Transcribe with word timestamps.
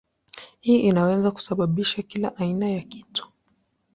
Hii 0.59 0.79
inaweza 0.79 1.31
kusababisha 1.31 2.01
kila 2.01 2.35
aina 2.37 2.69
ya 2.69 2.81
shida. 2.81 3.23